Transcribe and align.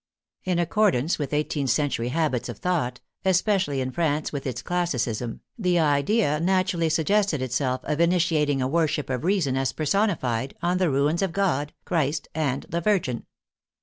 In 0.45 0.57
accordance 0.57 1.19
with 1.19 1.29
i8th 1.29 1.69
century 1.69 2.07
habits 2.07 2.49
of 2.49 2.57
thought, 2.57 3.01
especially 3.23 3.81
in 3.81 3.91
France 3.91 4.33
with 4.33 4.47
its 4.47 4.63
classicism, 4.63 5.41
the 5.59 5.77
idea 5.77 6.39
naturally 6.39 6.89
suggested 6.89 7.39
itself 7.39 7.81
of 7.83 8.01
initiating 8.01 8.63
a 8.63 8.67
worship 8.67 9.11
of 9.11 9.23
Rea 9.23 9.41
son 9.41 9.55
as 9.55 9.73
personified, 9.73 10.55
on 10.63 10.79
the 10.79 10.89
ruins 10.89 11.21
of 11.21 11.33
God, 11.33 11.71
Christ, 11.85 12.29
and 12.33 12.65
the 12.67 12.81
Virgin. 12.81 13.27